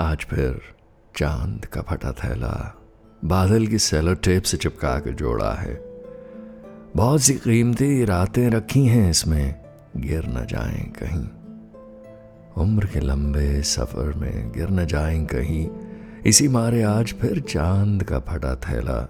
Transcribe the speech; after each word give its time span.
आज 0.00 0.18
फिर 0.18 0.60
चाँद 1.16 1.64
का 1.64 1.82
फटा 1.82 2.12
थैला, 2.12 2.74
बादल 3.24 3.66
की 3.66 3.78
सेलो 3.78 4.14
टेप 4.14 4.42
से 4.42 4.56
चिपका 4.56 4.98
के 4.98 5.12
जोड़ा 5.12 5.52
है। 5.52 5.84
बहुत 6.96 7.20
सी 7.20 7.34
कीमती 7.34 8.04
रातें 8.04 8.50
रखी 8.50 8.86
हैं 8.86 9.10
इसमें, 9.10 9.54
गिर 9.96 10.26
न 10.26 10.46
जाएँ 10.50 10.92
कहीं। 11.02 11.28
उम्र 12.64 12.86
के 12.86 13.00
लंबे 13.00 13.62
सफ़र 13.62 14.12
में 14.16 14.52
गिर 14.52 14.70
न 14.70 14.86
जाएँ 14.86 15.26
कहीं। 15.26 15.68
इसी 16.26 16.48
मारे 16.48 16.82
आज 16.82 17.12
फिर 17.12 17.40
चाँद 17.40 18.02
का 18.02 18.18
फटा 18.18 18.54
थैला, 18.54 19.08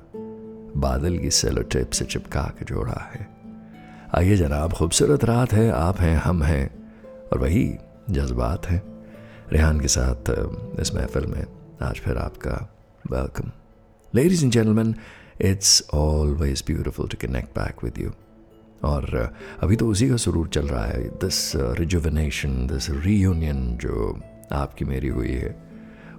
बादल 0.77 1.19
की 1.19 1.31
सेलो 1.31 1.63
टेप 1.63 1.91
से 1.91 2.05
चिपका 2.05 2.43
के 2.43 2.65
जोड़ा 2.65 3.11
है। 3.15 3.29
आइए 4.15 4.37
जनाब, 4.37 4.73
खूबसूरत 4.73 5.25
रात 5.25 5.53
है, 5.53 5.71
आप 5.71 6.01
हैं, 6.01 6.17
हम 6.17 6.43
हैं, 6.43 6.93
और 7.33 7.39
वही 7.39 7.75
जज्बात 8.11 8.67
हैं। 8.67 8.98
रेहान 9.53 9.81
के 9.81 9.89
साथ 9.89 10.31
इस 10.81 10.95
महफिल 10.95 11.27
में 11.27 11.45
आज 11.83 11.95
फिर 11.95 12.17
आपका 12.17 12.75
welcome 13.11 13.51
ladies 14.15 14.45
and 14.45 14.53
gentleman 14.53 14.95
it's 15.41 15.89
always 15.95 16.65
beautiful 16.67 17.09
to 17.09 17.29
connect 17.29 17.49
back 17.49 17.85
with 17.85 17.99
you 17.99 18.11
और 18.85 19.35
अभी 19.61 19.77
तो 19.77 19.89
उसी 19.89 20.09
का 20.09 20.17
सुरूर 20.17 20.49
चल 20.49 20.69
रहा 20.69 20.85
है 20.85 21.09
दिस 21.09 21.53
रिजुवनेशन 21.57 22.67
दिस 22.67 22.91
रीयूनियन 22.91 23.77
जो 23.77 24.21
आपकी 24.53 24.85
मेरी 24.85 25.09
हुई 25.09 25.33
है। 25.33 25.63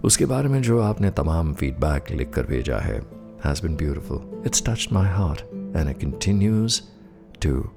उसके 0.03 0.25
बारे 0.25 0.47
में 0.47 0.61
जो 0.61 0.79
आपने 0.79 1.11
तमाम 1.11 1.53
फीडबैक 1.53 2.11
लिख 2.11 2.29
कर 2.29 2.43
भेजा 2.43 2.77
है 2.77 2.99
has 3.45 3.61
been 3.61 3.75
beautiful 3.75 4.43
it's 4.45 4.63
touch 4.65 4.87
my 4.93 5.07
heart 5.07 5.39
and 5.75 5.89
it 5.89 6.01
continues 6.01 6.81
to 7.45 7.69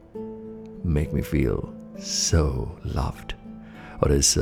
make 0.87 1.13
me 1.13 1.23
feel 1.23 1.57
so 1.99 2.77
loved 2.87 3.33
और 4.03 4.13
इस 4.13 4.35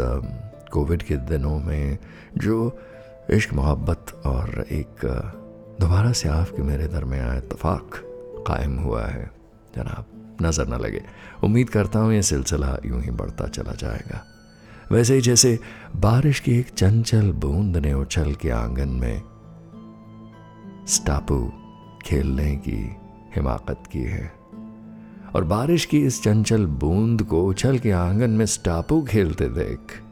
कोविड 0.73 1.03
के 1.03 1.17
दिनों 1.17 1.59
में 1.59 1.99
जो 2.37 2.79
इश्क, 3.31 3.55
मोहब्बत 3.55 4.23
और 4.27 4.67
एक, 4.73 5.07
दोबारा 5.81 6.13
से 6.13 6.29
आपके 6.29 6.63
मेरे 6.63 6.87
दरमियान 6.87 7.37
इतफाक 7.37 7.91
कायम 8.47 8.79
हुआ 8.79 9.07
है। 9.07 9.31
जनाब, 9.77 10.05
नज़र 10.43 10.69
न 10.69 10.75
लगे। 10.75 11.03
उम्मीद 11.45 11.71
करता 11.71 11.99
हूँ 11.99 12.13
ये 12.13 12.23
सिलसिला 12.23 12.79
यूँ 12.87 13.03
ही 13.03 13.11
बढ़ता 13.11 13.47
चला 13.47 13.73
जाएगा। 13.73 14.25
वैसे 14.93 15.15
ही 15.15 15.21
जैसे 15.21 15.59
बारिश 15.97 16.41
की 16.41 16.59
एक 16.59 16.69
चंचल 16.69 17.33
बूंद 17.33 17.77
ने 17.77 17.95
उछल 17.95 18.35
के 18.35 18.51
आँगन 18.51 18.89
में 18.89 19.23
स्टापू 20.87 21.53
खेलने 22.07 22.57
की 22.57 22.97
हिमाकत 23.37 23.83
की 23.93 24.03
है। 24.03 24.33
और 25.35 25.45
बारिश 25.45 25.85
की 25.85 26.01
इस 26.01 26.23
चंचल 26.23 26.67
बूंद 26.67 27.23
को 27.23 27.45
उछल 27.45 27.79
के 27.79 27.91
आँगन 27.91 28.31
में 28.31 28.47
स्टापू 28.47 29.03
खेलते 29.03 29.49
देख 29.49 30.03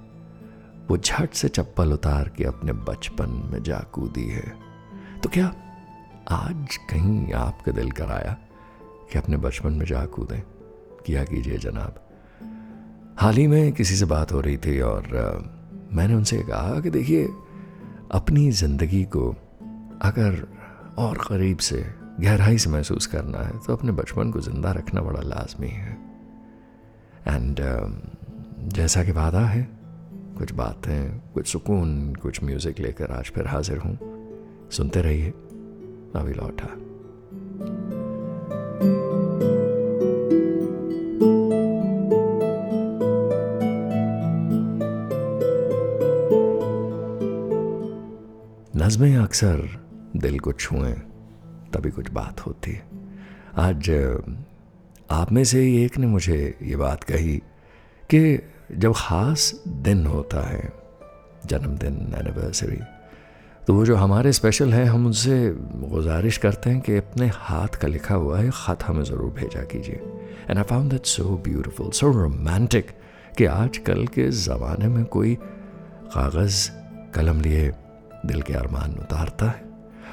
वो 0.91 0.97
झट 0.97 1.35
से 1.35 1.49
चप्पल 1.49 1.93
उतार 1.93 2.29
के 2.29 2.45
अपने 2.45 2.73
बचपन 2.73 3.31
में 3.53 3.63
जा 3.63 3.79
कूदी 3.93 4.27
है। 4.29 4.53
तो 5.23 5.29
क्या 5.29 5.47
आज 6.31 6.77
कहीं 6.91 7.33
आपका 7.33 7.73
दिल 7.73 7.91
कराया 7.91 8.37
कि 9.13 9.19
अपने 9.19 9.37
बचपन 9.37 9.73
में 9.73 9.85
जा 9.87 10.05
कूदें 10.07 10.41
किया 11.07 11.25
कीजिए 11.25 11.59
जनाब। 11.59 12.01
हाल 13.19 13.37
ही 13.37 13.47
में 13.47 13.73
किसी 13.73 13.97
से 13.97 14.05
बात 14.05 14.33
हो 14.33 14.41
रही 14.41 14.57
थी 14.57 14.81
और 14.81 15.07
मैंने 15.93 16.15
उनसे 16.15 16.43
कहा 16.43 16.81
कि 16.81 16.91
देखिए 16.91 17.29
अपनी 18.13 18.51
ज़िंदगी 18.51 19.05
को 19.05 19.29
अगर 20.03 20.47
और 20.99 21.19
करीब 21.19 21.59
से 21.59 21.85
गहराई 22.21 22.59
से 22.59 22.71
महसूस 22.71 23.07
करना 23.07 23.39
है 23.39 23.59
तो 23.59 23.73
अपने 23.73 23.93
बचपन 23.93 24.31
को 24.31 24.41
ज़िंदा 24.41 24.73
रखना 24.73 25.01
बड़ा 25.01 25.21
लाजमी 25.21 25.69
है। 25.69 25.97
एंड 27.29 27.61
uh, 27.61 28.75
जैसा 28.75 29.05
कि 29.05 29.13
वादा 29.13 29.41
है 29.41 29.78
कुछ 30.39 30.53
बातें, 30.53 31.33
कुछ 31.35 31.47
सुकून, 31.47 32.15
कुछ 32.15 32.43
म्यूज़िक 32.45 32.79
लेकर 32.81 33.11
आज 33.11 33.25
फिर 33.25 33.47
हाजिर 33.47 33.79
हूँ। 33.79 33.99
सुनते 34.71 35.01
रहिए। 35.03 35.31
अभी 36.17 36.33
लौटा 36.35 36.69
नज़में 48.77 49.17
अक्सर 49.17 49.69
दिल 50.17 50.39
को 50.39 50.53
छुएँ, 50.53 50.95
तभी 51.73 51.91
कुछ 51.91 52.11
बात 52.11 52.41
होती 52.41 52.71
है। 52.71 52.83
आज 53.57 53.91
आप 55.11 55.33
में 55.33 55.43
से 55.45 55.65
एक 55.85 55.99
ने 55.99 56.07
मुझे 56.07 56.59
ये 56.63 56.77
बात 56.77 57.05
कही 57.05 57.37
कि 58.11 58.21
जब 58.71 58.93
ख़ास 58.93 59.53
दिन 59.67 60.07
होता 60.07 60.41
है 60.49 60.73
जन्मदिन 61.47 61.95
एनिवर्सरी 62.19 62.81
तो 63.67 63.75
वो 63.75 63.85
जो 63.87 63.95
हमारे 63.97 64.33
स्पेशल 64.33 64.73
हैं 64.73 64.85
हम 64.85 65.07
उनसे 65.07 65.37
गुजारिश 65.91 66.37
करते 66.39 66.71
हैं 66.71 66.81
कि 66.81 66.97
अपने 66.97 67.27
हाथ 67.35 67.77
का 67.81 67.89
लिखा 67.89 68.15
हुआ 68.15 68.39
है 68.39 68.51
ख़त 68.51 68.83
हमें 68.83 69.03
ज़रूर 69.05 69.31
भेजा 69.33 69.63
कीजिए। 69.63 70.01
And 70.51 70.59
I 70.59 70.65
found 70.65 70.91
that 70.91 71.07
so 71.07 71.37
beautiful 71.45 71.91
so 71.91 72.11
romantic 72.13 72.91
कि 73.39 73.45
आजकल 73.45 74.07
के 74.07 74.29
ज़माने 74.31 74.89
में 74.89 75.05
कोई 75.05 75.35
कागज़ 76.15 76.69
कलम 77.15 77.41
लिए 77.41 77.71
दिल 78.27 78.43
के 78.43 78.55
अरमान 78.55 78.97
उतारता 79.01 79.47
है। 79.47 79.63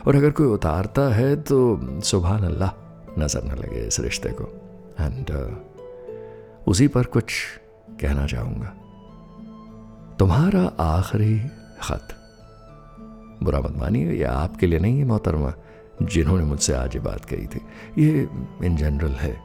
और 0.07 0.15
अगर 0.15 0.31
कोई 0.31 0.47
उतारता 0.47 1.07
है 1.13 1.35
तो 1.41 1.59
सुबह 2.03 2.29
अल्लाह 2.29 2.71
नज़र 3.19 3.43
न 3.43 3.57
लगे 3.59 3.85
इस 3.87 3.99
रिश्ते 3.99 4.29
को। 4.41 4.51
एंड 4.99 5.31
uh, 5.31 6.67
उसी 6.67 6.87
पर 6.87 7.03
कुछ 7.15 7.33
कहना 8.01 8.25
चाहूँगा। 8.25 8.73
तुम्हारा 10.19 10.83
आखिरी 10.83 11.39
खत। 11.81 12.07
बुरा 13.43 13.59
मत 13.59 13.73
मानिए, 13.77 14.11
ये 14.11 14.23
आपके 14.23 14.67
लिए 14.67 14.79
नहीं 14.79 14.99
है 14.99 15.05
मोहतरमा, 15.05 15.53
जिन्होंने 16.01 16.43
मुझसे 16.43 16.73
आज 16.73 16.95
ये 16.95 17.01
बात 17.01 17.25
कही 17.25 17.47
थी। 17.47 17.61
ये 17.97 18.29
इन 18.63 18.75
जनरल 18.75 19.11
है। 19.11 19.41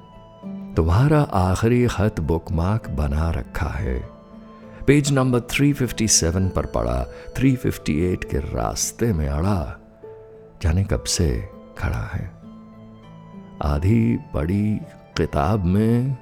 तुम्हारा 0.74 1.22
आखिरी 1.22 1.86
खत 1.86 2.20
बुकमार्क 2.20 2.90
बना 2.90 3.30
रखा 3.30 3.66
है। 3.66 4.08
पेज 4.86 5.12
नंबर 5.12 5.40
357 5.40 6.48
पर 6.48 6.66
पड़ा 6.66 7.06
358 7.36 8.24
के 8.24 8.38
रास्ते 8.38 9.12
में 9.12 9.28
अड़ा, 9.28 9.78
जाने 10.62 10.84
कब 10.84 11.02
से 11.02 11.48
खड़ा 11.78 12.10
है। 12.12 12.32
आधी 13.62 14.18
बड़ी 14.34 14.80
किताब 15.16 15.64
में 15.64 16.16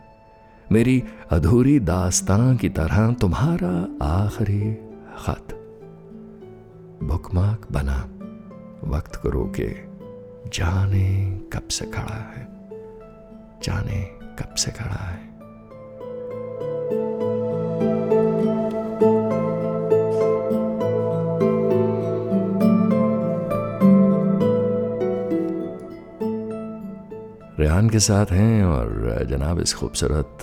मेरी 0.72 1.04
अधूरी 1.30 1.80
दास्तां 1.80 2.56
की 2.56 2.68
तरह 2.68 3.12
तुम्हारा 3.12 4.04
आखिरी 4.06 4.74
खत। 5.18 5.48
भुकमाक 7.02 7.72
बना, 7.72 8.08
वक्त 8.84 9.16
को 9.16 9.28
रोके, 9.28 9.74
जाने 10.50 11.38
कब 11.52 11.68
से 11.68 11.86
खड़ा 11.86 12.14
है? 12.14 12.48
जाने 13.62 14.04
कब 14.38 14.54
से 14.54 14.70
खड़ा 14.70 14.94
है? 14.94 15.37
रेहान 27.68 27.90
के 27.90 28.00
साथ 28.00 28.26
हैं 28.26 28.64
और 28.64 29.26
जनाब, 29.30 29.60
इस 29.60 29.74
खूबसूरत 29.74 30.38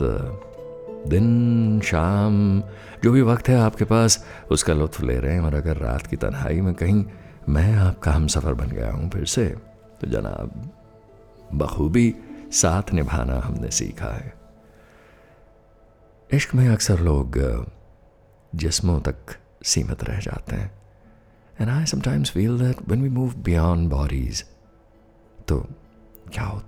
दिन, 1.07 1.81
शाम, 1.81 2.61
जो 3.03 3.11
भी 3.11 3.21
वक्त 3.21 3.47
है 3.49 3.55
आपके 3.55 3.85
पास, 3.85 4.25
उसका 4.51 4.73
लुत्फ 4.73 5.01
ले 5.01 5.17
रहे 5.19 5.33
हैं। 5.33 5.41
और 5.41 5.55
अगर 5.55 5.77
रात 5.77 6.07
की 6.07 6.15
तन्हाई 6.15 6.61
में 6.61 6.73
कहीं 6.73 7.05
मैं 7.49 7.75
आपका 7.75 8.11
हम 8.11 8.27
सफ़र 8.27 8.53
बन 8.53 8.67
गया 8.67 8.91
हूँ 8.91 9.09
फिर 9.09 9.25
से 9.25 9.45
तो 10.01 10.07
जनाब, 10.07 10.69
बखूबी 11.53 12.15
साथ 12.51 12.93
निभाना 12.93 13.39
हमने 13.39 13.71
सीखा 13.71 14.13
है। 14.13 14.33
इश्क 16.29 16.55
में 16.55 16.67
अक्सर 16.69 16.99
लोग 16.99 17.39
जिस्मों 18.55 18.99
तक 18.99 19.37
सीमित 19.63 20.03
रह 20.03 20.19
जाते 20.19 20.55
हैं। 20.55 20.71
And 21.61 21.69
I 21.69 21.85
sometimes 21.85 22.31
feel 22.31 22.59
that 22.59 22.87
when 22.87 23.03
we 23.03 23.09
move 23.09 23.33
beyond 23.35 23.89
bodies 23.89 24.45
तो 25.47 25.65
क्या 26.33 26.43
होता 26.43 26.64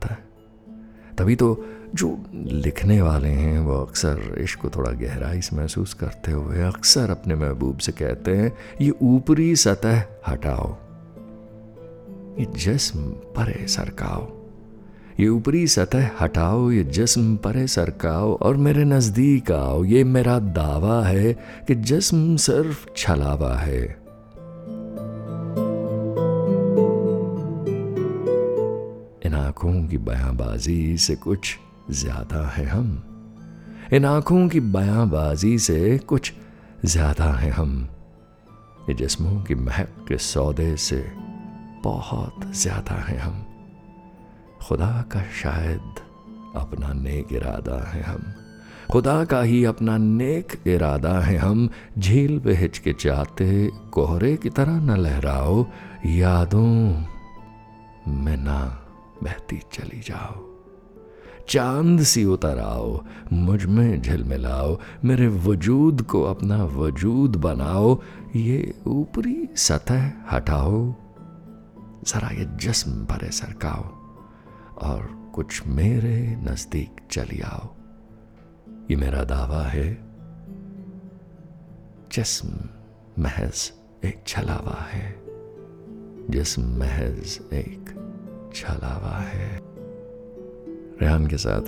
तभी 1.17 1.35
तो 1.35 1.65
जो 1.95 2.25
लिखने 2.35 3.01
वाले 3.01 3.29
हैं 3.29 3.59
वो 3.59 3.77
अक्सर 3.81 4.35
इश्क 4.39 4.59
को 4.59 4.69
थोड़ा 4.69 4.91
गहराई 4.91 5.41
से 5.41 5.55
महसूस 5.55 5.93
करते 5.93 6.31
हुए 6.31 6.61
अक्सर 6.61 7.09
अपने 7.09 7.35
महबूब 7.35 7.77
से 7.77 7.91
कहते 7.91 8.35
हैं, 8.35 8.53
ये 8.81 8.93
ऊपरी 9.01 9.55
सतह 9.55 10.03
हटाओ। 10.27 10.75
ये 12.39 12.45
जिस्म 12.57 13.01
परे 13.37 13.67
सरकाओ। 13.67 14.27
ये 15.19 15.27
ऊपरी 15.27 15.67
सतह 15.67 16.09
हटाओ, 16.21 16.71
ये 16.71 16.83
जिस्म 16.83 17.35
परे 17.37 17.67
सरकाओ 17.67 18.35
और 18.37 18.57
मेरे 18.57 18.83
नज़दीक 18.83 19.51
आओ। 19.51 19.83
ये 19.83 20.03
मेरा 20.03 20.39
दावा 20.39 21.03
है 21.05 21.33
कि 21.67 21.75
जिस्म 21.75 22.35
सिर्फ़ 22.35 22.85
छलावा 22.97 23.55
है। 23.55 24.06
आँखों 29.47 29.87
की 29.87 29.97
बयाबाजी 29.97 30.97
से 30.97 31.15
कुछ 31.15 31.57
ज़्यादा 31.91 32.47
है 32.47 32.65
हम। 32.65 32.87
इन 33.93 34.05
आँखों 34.05 34.47
की 34.47 34.59
बयानबाजी 34.59 35.59
से 35.59 35.97
कुछ 35.97 36.33
ज़्यादा 36.85 37.31
है 37.33 37.49
हम। 37.49 37.87
ये 38.89 38.93
जिस्मों 38.93 39.41
की 39.41 39.55
महक 39.55 40.05
के 40.07 40.17
सौदे 40.17 40.75
से 40.77 41.11
बहुत 41.83 42.51
ज़्यादा 42.55 42.95
हैं 42.95 43.19
हम। 43.19 43.45
खुदा 44.67 45.05
का 45.11 45.21
शायद 45.41 45.99
अपना 46.55 46.93
नेक 46.93 47.33
इरादा 47.33 47.79
है 47.91 48.01
हम। 48.03 48.33
खुदा 48.91 49.25
का 49.25 49.41
ही 49.41 49.63
अपना 49.65 49.97
नेक 49.97 50.57
इरादा 50.67 51.19
है 51.19 51.37
हम। 51.37 51.69
झील 51.99 52.39
पे 52.39 52.53
हिचकिचाते 52.53 53.69
कोहरे 53.91 54.35
की 54.37 54.49
तरह 54.49 54.79
न 54.79 54.97
लहराओ। 54.97 55.65
यादों 56.05 56.73
में 58.07 58.37
ना 58.37 58.83
बहती 59.23 59.61
चली 59.73 59.99
जाओ। 59.99 60.45
चाँद 61.49 62.01
सी 62.01 62.23
उतर 62.25 62.59
आओ 62.59 62.99
मुझमें 63.33 64.01
झिलमिलाओ 64.01 64.77
मेरे 65.05 65.27
वजूद 65.27 66.01
को 66.01 66.21
अपना 66.23 66.63
वजूद 66.63 67.35
बनाओ, 67.35 68.01
ये 68.35 68.73
ऊपरी 68.87 69.49
सतह 69.55 70.11
हटाओ। 70.31 70.81
जरा 72.03 72.29
ये 72.29 72.45
जिस्म 72.57 72.91
भरे 73.05 73.31
सरकाओ 73.31 73.83
और 74.81 75.31
कुछ 75.35 75.61
मेरे 75.67 76.19
नज़दीक 76.41 77.01
चली 77.11 77.39
आओ। 77.41 77.73
ये 78.91 78.95
मेरा 78.95 79.23
दावा 79.23 79.61
है, 79.63 79.87
जिस्म 82.11 82.49
महज 83.19 83.71
एक 84.05 84.23
छलावा 84.27 84.79
है, 84.89 85.15
जिस्म 86.29 86.63
महज 86.79 87.39
एक 87.53 87.93
छलावा 88.57 89.17
है। 89.17 89.59
रेहान 91.01 91.27
के 91.27 91.37
साथ 91.37 91.61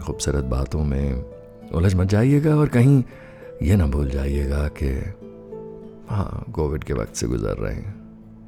खूबसूरत 0.00 0.44
बातों 0.44 0.84
में 0.84 1.24
उलझ 1.72 1.94
मच 1.94 2.06
जाइएगा 2.06 2.56
और 2.56 2.68
कहीं 2.68 3.04
ये 3.62 3.76
ना 3.76 3.86
भूल 3.86 4.10
जाइएगा 4.10 4.68
कि 4.68 4.88
हाँ 6.14 6.52
कोविड 6.54 6.84
के 6.84 6.92
वक्त 6.92 7.14
से 7.14 7.26
गुजर 7.26 7.56
रहे 7.56 7.74
हैं। 7.74 7.94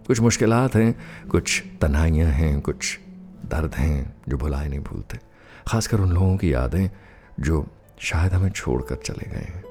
कुछ 0.06 0.20
मुश्किल 0.20 0.52
हैं, 0.52 0.94
कुछ 1.30 1.64
तनाइयाँ 1.80 2.30
हैं, 2.30 2.60
कुछ 2.60 2.98
दर्द 3.46 3.74
हैं 3.74 4.16
जो 4.28 4.36
भुलाए 4.36 4.68
नहीं 4.68 4.80
भूलते। 4.80 5.18
खासकर 5.66 6.00
उन 6.00 6.12
लोगों 6.12 6.36
की 6.36 6.54
यादें 6.54 6.90
जो 7.40 7.66
शायद 7.98 8.32
हमें 8.32 8.50
छोड़कर 8.50 8.94
चले 8.94 9.30
गए 9.30 9.36
हैं। 9.36 9.63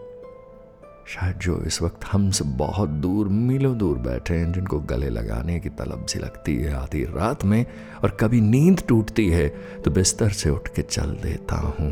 शायद 1.07 1.37
जो 1.37 1.57
इस 1.67 1.81
वक्त 1.81 2.05
हमसे 2.11 2.43
बहुत 2.57 2.89
दूर, 2.89 3.27
मीलों 3.27 3.77
दूर 3.77 3.97
बैठे 3.97 4.33
हैं, 4.33 4.51
जिनको 4.53 4.79
गले 4.79 5.09
लगाने 5.09 5.59
की 5.59 5.69
तलब 5.69 6.05
सी 6.05 6.19
लगती 6.19 6.55
है 6.55 6.73
आधी 6.73 7.03
रात 7.05 7.43
में 7.45 7.65
और 8.03 8.17
कभी 8.19 8.41
नींद 8.41 8.81
टूटती 8.87 9.27
है 9.29 9.47
तो 9.85 9.91
बिस्तर 9.91 10.29
से 10.29 10.49
उठ 10.49 10.67
के 10.67 10.81
चल 10.81 11.15
देता 11.23 11.55
हूँ। 11.55 11.91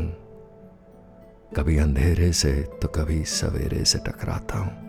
कभी 1.56 1.76
अंधेरे 1.78 2.32
से 2.32 2.52
तो 2.82 2.88
कभी 2.88 3.22
सवेरे 3.24 3.84
से 3.84 3.98
टकराता 3.98 4.58
हूँ। 4.58 4.80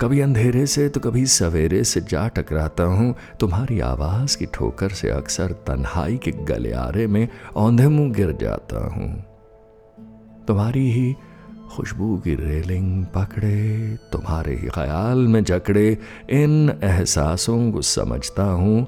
कभी 0.00 0.20
अंधेरे 0.20 0.66
से 0.66 0.88
तो 0.88 1.00
कभी 1.00 1.26
सवेरे 1.26 1.84
से 1.84 2.00
जा 2.00 2.26
टकराता 2.28 2.84
हूँ। 2.84 3.14
तुम्हारी 3.40 3.80
आवाज़ 3.80 4.36
की 4.38 4.46
ठोकर 4.46 4.88
से 4.90 5.10
अक्सर 5.10 5.52
तन्हाई 5.66 6.16
के 6.16 6.30
गलियारे 6.44 7.06
में 7.06 7.26
औंधे 7.56 7.88
मुँह 7.88 8.12
गिर 8.12 8.32
जाता 8.32 8.86
हूँ। 8.86 9.08
तुम्हारी 10.46 10.90
ही 10.90 11.14
खुशबू 11.76 12.16
की 12.16 12.34
रेलिंग 12.34 13.06
पकड़े, 13.06 13.96
तुम्हारे 14.12 14.54
ही 14.54 14.68
ख्याल 14.68 15.18
में 15.18 15.44
जकड़े, 15.44 15.98
इन 16.30 16.80
एहसासों 16.84 17.72
को 17.72 17.82
समझता 17.82 18.42
हूँ। 18.42 18.86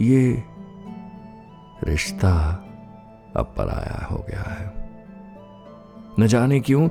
ये 0.00 0.42
रिश्ता 1.84 2.62
अब 3.36 3.54
पराया 3.56 4.06
हो 4.10 4.26
गया 4.30 4.42
है। 4.42 4.90
न 6.20 6.26
जाने 6.26 6.60
क्यों, 6.60 6.88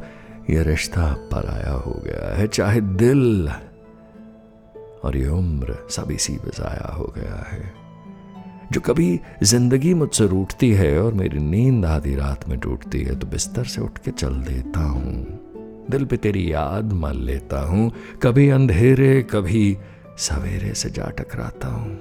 ये 0.50 0.64
रिश्ता 0.64 1.02
अब 1.02 1.30
पराया 1.32 1.72
हो 1.72 2.02
गया 2.06 2.36
है, 2.36 2.48
चाहे 2.48 2.82
दिल 2.82 3.50
और 5.04 5.18
ये 5.18 5.28
उम्र 5.28 5.88
सभी 5.90 6.18
सी 6.18 6.34
बजाया 6.34 6.94
हो 6.94 7.14
गया 7.18 7.46
है। 7.52 7.85
जो 8.76 8.82
कभी 8.82 9.20
ज़िंदगी 9.44 9.94
मुझसे 9.94 10.28
रूठती 10.28 10.72
है 10.72 11.02
और 11.02 11.14
मेरी 11.14 11.40
नींद 11.40 11.86
आधी 11.86 12.16
रात 12.16 12.50
में 12.50 12.60
टूटती 12.60 13.02
है 13.02 13.20
तो 13.20 13.28
बिस्तर 13.28 13.64
से 13.64 13.82
उठ 13.82 13.98
के 13.98 14.12
चल 14.12 14.34
देता 14.34 14.80
हूँ। 14.80 15.14
दिल 15.92 16.06
पे 16.06 16.18
तेरी 16.18 16.54
याद 16.54 16.94
मान 16.94 17.16
लेता 17.16 17.62
हूँ। 17.62 17.92
कभी 18.24 18.50
अंधेरे, 18.50 19.22
कभी 19.22 19.78
सवेरे 20.18 20.74
से 20.74 20.90
जा 20.90 21.06
टकराता 21.06 21.68
हूँ। 21.68 21.96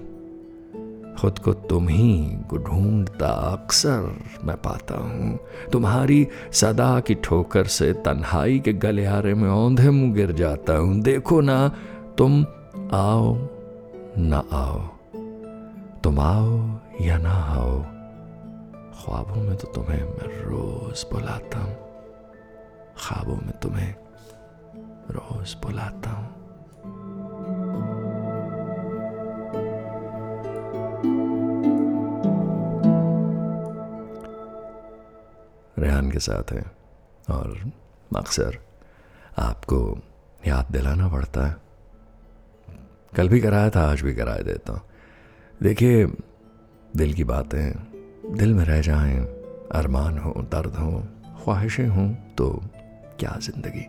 खुद 1.21 1.39
को 1.39 1.53
तुम 1.53 1.89
ही 1.89 2.37
ढूंढता 2.55 3.29
अक्सर 3.29 4.17
मैं 4.45 4.57
पाता 4.57 4.95
हूँ। 4.95 5.39
तुम्हारी 5.73 6.27
सदा 6.53 7.01
की 7.01 7.15
ठोकर 7.15 7.65
से 7.65 7.93
तन्हाई 7.93 8.59
के 8.59 8.73
गलियारे 8.73 9.35
में 9.35 9.51
औंधे 9.51 9.91
मुँह 9.91 10.15
गिर 10.15 10.33
जाता 10.33 10.77
हूँ। 10.77 11.01
देखो 11.01 11.41
ना, 11.41 11.69
तुम 12.19 12.43
आओ, 12.93 13.49
ना 14.19 14.45
आओ। 14.53 14.94
तुम 16.05 16.19
आओ 16.21 16.49
या 17.01 17.17
ना 17.19 17.33
आओ 17.51 17.77
ख्वाबों 18.95 19.43
में 19.43 19.57
तो 19.57 19.69
तुम्हें 19.73 20.01
मैं 20.01 20.29
रोज 20.41 21.05
बुलाता 21.13 21.59
हूँ 21.59 21.77
ख्वाबों 22.97 23.37
में 23.37 23.53
तुम्हें 23.63 23.95
रोज 25.11 25.55
बुलाता 25.63 26.11
हूँ 26.11 26.29
रेहान 35.79 36.11
के 36.11 36.19
साथ 36.21 36.53
है 36.53 36.65
और 37.31 37.59
अक्सर 38.17 38.59
आपको 39.41 39.85
याद 40.47 40.73
दिलाना 40.73 41.09
पड़ता 41.09 41.47
है 41.47 41.57
कल 43.13 43.29
भी 43.29 43.41
कराया 43.41 43.71
था 43.71 43.91
आज 43.91 44.03
भी 44.03 44.15
कराया 44.15 44.43
देता 44.45 44.73
हूँ 44.73 44.93
देखिए, 45.63 46.07
दिल 46.97 47.13
की 47.15 47.25
बातें, 47.25 47.73
दिल 48.37 48.55
में 48.55 48.65
रह 48.65 48.81
जाएँ, 48.81 49.19
अरमान 49.73 50.19
हो, 50.19 50.33
दर्द 50.53 50.75
हो, 50.75 51.03
ख्वाहिशें 51.45 51.87
हों 51.87 52.09
तो 52.39 52.49
क्या 53.21 53.39
ज़िंदगी? 53.43 53.87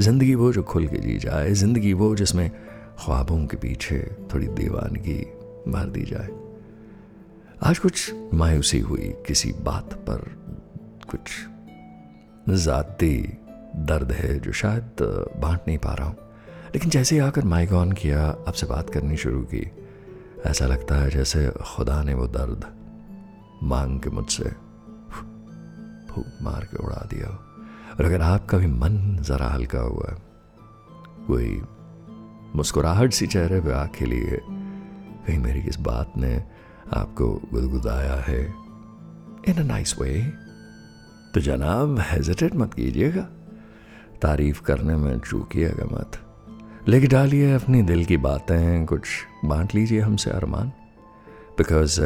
ज़िंदगी 0.00 0.34
वो 0.34 0.52
जो 0.52 0.62
खुल 0.62 0.86
के 0.86 0.98
जी 0.98 1.16
जाए, 1.18 1.52
ज़िंदगी 1.52 1.92
वो 1.92 2.14
जिसमें 2.16 2.50
ख्वाबों 2.98 3.46
के 3.46 3.56
पीछे 3.56 3.98
थोड़ी 4.34 4.46
दीवानगी 4.46 5.18
भर 5.68 5.86
दी 5.86 6.02
जाए। 6.02 6.28
आज 7.62 7.78
कुछ 7.78 8.12
मायूसी 8.34 8.78
हुई 8.80 9.14
किसी 9.26 9.52
बात 9.52 9.94
पर, 10.08 10.28
कुछ 11.10 12.54
ज़ाती 12.54 13.16
दर्द 13.76 14.12
है 14.12 14.38
जो 14.40 14.52
शायद 14.52 15.02
बांट 15.40 15.60
नहीं 15.68 15.78
पा 15.78 15.94
रहा 15.94 16.06
हूँ। 16.06 16.16
लेकिन 16.74 16.90
जैसे 16.90 17.14
ही 17.14 17.20
आकर 17.20 17.44
माइक 17.44 17.72
ऑन 17.72 17.92
किया, 17.92 18.22
आपसे 18.48 18.66
बात 18.66 18.90
करनी 18.90 19.16
शुरू 19.16 19.40
की 19.42 19.70
ऐसा 20.46 20.66
लगता 20.66 20.94
है 20.94 21.10
जैसे 21.10 21.48
खुदा 21.48 22.02
ने 22.02 22.14
वो 22.14 22.26
दर्द 22.26 22.64
मांग 23.62 24.00
के 24.00 24.10
मुझसे 24.10 24.50
फूक 26.10 26.26
मार 26.42 26.64
के 26.64 26.76
उड़ा 26.84 27.06
दिया 27.10 27.28
और 27.90 28.04
अगर 28.04 28.20
आपका 28.20 28.58
भी 28.58 28.66
मन 28.66 29.18
ज़रा 29.20 29.48
हल्का 29.48 29.80
हुआ, 29.80 30.14
कोई 31.26 31.62
मुस्कुराहट 32.56 33.12
सी 33.12 33.26
चेहरे 33.26 33.60
पे 33.60 33.72
आँख 33.72 33.90
खिली 33.90 34.20
है, 34.20 34.40
कहीं 35.26 35.38
मेरी 35.38 35.62
किस 35.62 35.78
बात 35.80 36.12
ने 36.16 36.44
आपको 36.92 37.28
गुदगुदाया 37.52 38.14
है 38.14 38.40
इन 39.48 39.58
अ 39.58 39.62
नाइस 39.62 39.98
वे 40.00 40.20
तो 41.34 41.40
जनाब 41.40 41.98
हेजिटेट 42.00 42.54
मत 42.56 42.74
कीजिएगा। 42.74 43.22
तारीफ़ 44.22 44.62
करने 44.62 44.96
में 44.96 45.18
चूकिएगा 45.20 45.84
मत। 45.84 46.18
लिख 46.88 47.04
डालिए 47.10 47.52
अपनी 47.54 47.82
दिल 47.82 48.04
की 48.04 48.16
बातें 48.16 48.84
कुछ 48.86 49.08
बांट 49.44 49.74
लीजिए 49.74 50.00
हमसे 50.00 50.30
अरमान। 50.30 50.68
बिकॉज़ 51.58 52.00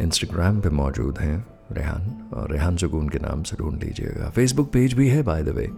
इंस्टाग्राम 0.00 0.60
पे 0.60 0.70
मौजूद 0.70 1.18
हैं 1.18 1.46
रेहान 1.72 2.30
और 2.34 2.52
रेहान 2.52 2.76
सुकून 2.76 3.08
के 3.08 3.18
नाम 3.18 3.42
से 3.42 3.56
ढूंढ 3.56 3.82
लीजिएगा। 3.84 4.30
फेसबुक 4.30 4.70
पेज 4.72 4.94
भी 4.94 5.08
है 5.08 5.22
बाय 5.22 5.42
द 5.42 5.48
वे 5.48 5.68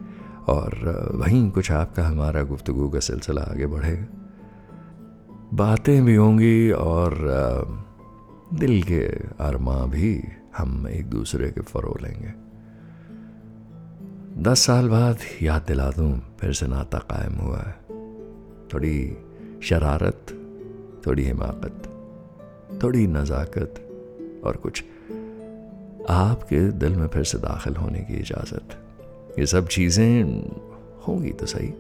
और 0.49 0.71
uh, 0.71 1.21
वहीं 1.21 1.51
कुछ 1.51 1.71
आपका 1.73 2.07
हमारा 2.07 2.43
गुफ्तगु 2.43 2.89
का 2.89 3.01
सिलसिला 3.01 3.43
आगे 3.43 3.67
बढ़ेगा 3.67 4.07
बातें 5.55 6.05
भी 6.05 6.15
होंगी 6.15 6.71
और 6.71 7.19
uh, 7.33 8.61
दिल 8.61 8.83
के 8.83 9.03
अरमा 9.41 9.85
भी 9.87 10.15
हम 10.59 10.89
एक 10.89 11.11
दूसरे 11.11 11.51
के 11.51 11.61
फरो 11.61 11.99
लेंगे। 12.03 12.33
दस 14.43 14.67
साल 14.67 14.89
बाद 14.89 15.19
याद 15.43 15.65
दिला 15.69 15.91
दूँ 15.91 16.37
फिर 16.41 16.53
से 16.53 16.67
नाता 16.67 16.99
कायम 16.99 17.35
हुआ 17.35 17.59
है। 17.59 17.80
थोड़ी 18.75 19.17
शरारत 19.63 20.27
थोड़ी 21.07 21.25
हिमाकत 21.25 21.87
थोड़ी 22.83 23.07
नज़ाकत 23.07 24.43
और 24.45 24.57
कुछ। 24.57 24.85
आपके 26.11 26.61
दिल 26.71 26.97
में 26.97 27.07
फिर 27.07 27.25
से 27.25 27.39
दाखिल 27.39 27.77
होने 27.77 27.99
की 27.99 28.15
इजाज़त। 28.15 28.77
ये 29.39 29.47
सब 29.47 29.69
चीज़ें 29.69 30.23
होंगी 31.09 31.31
तो 31.31 31.47
सही। 31.47 31.73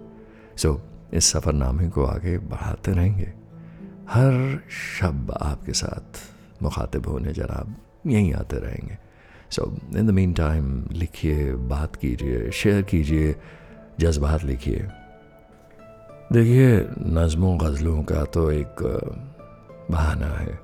सो 0.57 0.73
so, 0.73 0.81
इस 1.15 1.25
सफ़रनामे 1.25 1.89
को 1.89 2.05
आगे 2.05 2.39
बढ़ाते 2.39 2.93
रहेंगे। 2.93 3.33
हर 4.11 4.61
शब 4.71 5.35
आपके 5.43 5.73
साथ 5.73 6.21
मुखातिब 6.63 7.07
होने 7.07 7.33
जनाब 7.33 7.75
यहीं 8.07 8.35
आते 8.35 8.57
रहेंगे। 8.57 8.99
So 9.51 9.77
in 9.97 10.07
the 10.07 10.11
mean 10.11 10.33
time 10.33 10.89
लिखिए 10.93 11.53
बात 11.53 11.97
कीजिए 11.97 12.51
शेयर 12.51 12.83
कीजिए 12.83 13.37
जज्बात 14.01 14.45
लिखिए। 14.45 14.89
देखिए, 16.33 16.89
नज़मों 16.99 17.61
गज़लों 17.61 18.03
का 18.03 18.25
तो 18.25 18.51
एक 18.51 18.75
बहाना 19.91 20.27
है। 20.27 20.61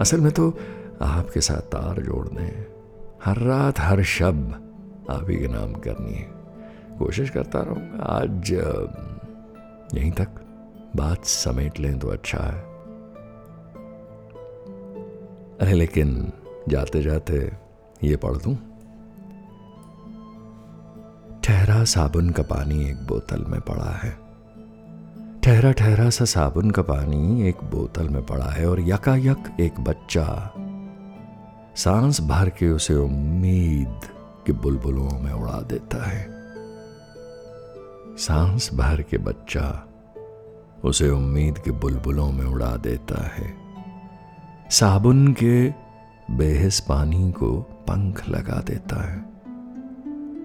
असल 0.00 0.20
में 0.20 0.32
तो 0.32 0.58
आपके 1.02 1.40
साथ 1.40 1.60
तार 1.60 2.02
जोड़ने 2.02 2.66
हर 3.24 3.36
रात 3.36 3.80
हर 3.80 4.02
शब 4.02 4.52
आप 5.10 5.26
ही 5.30 5.36
के 5.36 5.48
नाम 5.48 5.72
करनी 5.72 6.12
है। 6.12 6.28
कोशिश 6.98 7.30
करता 7.30 7.60
रहूँगा 7.60 8.02
आज 8.02 8.52
यहीं 9.94 10.12
तक। 10.12 10.28
बात 10.96 11.24
समेट 11.24 11.80
लें 11.80 11.98
तो 11.98 12.08
अच्छा 12.08 12.38
है। 12.38 12.60
अरे, 15.60 15.72
लेकिन 15.72 16.32
जाते 16.68 17.02
जाते 17.02 17.52
ये 18.04 18.16
पढ़ 18.16 18.36
दूँ? 18.36 18.54
ठहरा 21.44 21.84
साबुन 21.84 22.30
का 22.30 22.42
पानी 22.42 22.90
एक 22.90 23.06
बोतल 23.06 23.44
में 23.48 23.60
पड़ा 23.60 23.90
है। 23.90 24.25
ठहरा 25.46 25.72
ठहरा 25.72 26.10
सा 26.10 26.24
साबुन 26.24 26.70
का 26.70 26.82
पानी 26.82 27.48
एक 27.48 27.56
बोतल 27.64 28.08
में 28.08 28.26
पड़ा 28.26 28.44
है 28.44 28.68
और 28.70 28.80
यकायक 28.80 29.56
एक 29.60 29.80
बच्चा 29.80 30.24
सांस 31.76 32.20
भर 32.20 32.48
के 32.48 32.68
उसे 32.68 32.94
उम्मीद 32.94 34.00
के 34.46 34.52
बुलबुलों 34.52 35.18
में 35.20 35.32
उड़ा 35.32 35.60
देता 35.60 36.10
है। 36.10 36.26
सांस 38.16 38.70
भर 38.74 39.02
के 39.02 39.18
बच्चा 39.18 39.86
उसे 40.84 41.10
उम्मीद 41.10 41.58
के 41.58 41.70
बुलबुलों 41.70 42.32
में 42.32 42.44
उड़ा 42.44 42.76
देता 42.76 43.22
है। 43.26 43.54
साबुन 44.70 45.32
के 45.32 45.68
बेहस 46.30 46.80
पानी 46.80 47.32
को 47.32 47.52
पंख 47.60 48.28
लगा 48.28 48.60
देता 48.60 49.12
है। 49.12 49.18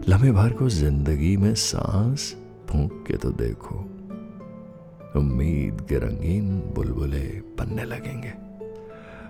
लम्हे 0.09 0.31
भर 0.31 0.53
को 0.53 0.69
ज़िंदगी 0.69 1.37
में 1.37 1.55
सांस 1.55 2.35
फूंक 2.69 3.03
के 3.07 3.17
तो 3.17 3.29
देखो। 3.29 3.85
उम्मीद 5.15 5.85
के 5.89 5.95
रंगीन 5.95 6.71
बुलबुले 6.75 7.41
बनने 7.59 7.83
लगेंगे। 7.83 8.33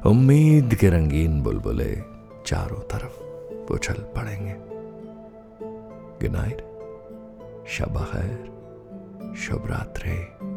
उम्मीद 0.09 0.75
के 0.75 0.89
रंगीन 0.89 1.41
बुलबुले 1.41 1.97
चारों 2.45 2.79
तरफ़ 2.79 3.21
उछल 3.73 3.93
पड़ेंगे। 3.93 4.55
गुड 6.19 6.31
नाइट, 6.31 6.57
शब 7.67 7.97
खैर 7.97 8.51
शुभ 9.35 9.67
रात्रि। 9.67 10.50